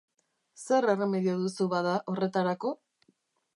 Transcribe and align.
Zer 0.61 0.87
erremedio 0.93 1.35
duzu, 1.43 1.69
bada, 1.75 1.93
horretarako? 2.15 2.75